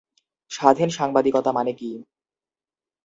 স্বাধীন 0.51 0.89
সাংবাদিকতা 0.89 1.51
মানে 1.51 1.71
কি? 1.73 1.91